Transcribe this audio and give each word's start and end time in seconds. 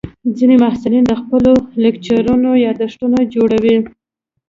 ځینې 0.37 0.55
محصلین 0.63 1.03
د 1.07 1.13
خپلو 1.21 1.51
لیکچرونو 1.83 2.51
یادښتونه 2.65 3.17
جوړوي. 3.33 3.77